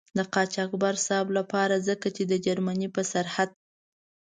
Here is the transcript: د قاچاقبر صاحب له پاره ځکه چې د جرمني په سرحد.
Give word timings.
د 0.17 0.19
قاچاقبر 0.33 0.95
صاحب 1.05 1.27
له 1.37 1.43
پاره 1.51 1.77
ځکه 1.87 2.07
چې 2.15 2.23
د 2.31 2.33
جرمني 2.45 2.87
په 2.95 3.01
سرحد. 3.11 3.49